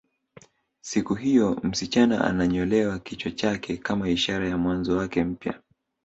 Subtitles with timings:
[0.81, 5.59] Siku hiyo msichana ananyolewa kichwa chake kama ishara ya mwanzo wake mpya